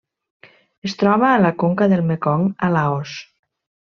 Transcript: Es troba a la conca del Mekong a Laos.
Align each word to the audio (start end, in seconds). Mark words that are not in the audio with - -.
Es 0.89 0.95
troba 1.01 1.27
a 1.33 1.43
la 1.43 1.51
conca 1.65 1.87
del 1.93 2.03
Mekong 2.11 2.49
a 2.69 2.73
Laos. 2.79 3.13